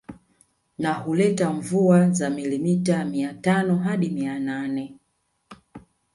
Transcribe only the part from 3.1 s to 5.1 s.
tano hadi mia nane